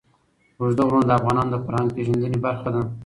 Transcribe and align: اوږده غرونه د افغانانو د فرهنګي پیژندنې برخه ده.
اوږده 0.59 0.83
غرونه 0.87 1.05
د 1.07 1.11
افغانانو 1.19 1.51
د 1.53 1.57
فرهنګي 1.65 1.93
پیژندنې 1.97 2.37
برخه 2.45 2.69
ده. 2.73 2.81